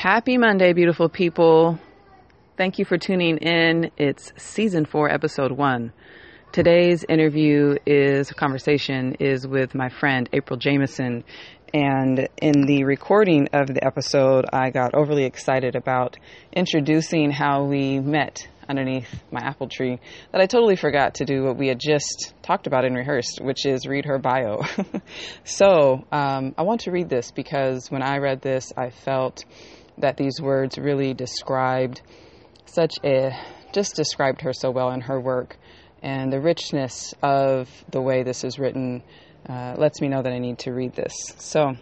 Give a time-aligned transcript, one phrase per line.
[0.00, 1.78] Happy Monday, beautiful people.
[2.56, 3.90] Thank you for tuning in.
[3.98, 5.92] It's season four, episode one.
[6.52, 11.22] Today's interview is a conversation is with my friend April Jamison.
[11.74, 16.16] And in the recording of the episode, I got overly excited about
[16.50, 19.98] introducing how we met underneath my apple tree
[20.32, 23.66] that I totally forgot to do what we had just talked about and rehearsed, which
[23.66, 24.62] is read her bio.
[25.44, 29.44] so um, I want to read this because when I read this, I felt
[30.00, 32.02] that these words really described
[32.66, 33.32] such a
[33.72, 35.56] just described her so well in her work
[36.02, 39.02] and the richness of the way this is written
[39.48, 41.14] uh, lets me know that I need to read this.
[41.38, 41.76] So,